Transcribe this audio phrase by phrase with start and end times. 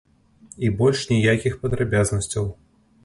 [0.67, 2.53] І больш ніякіх падрабязнасцяў.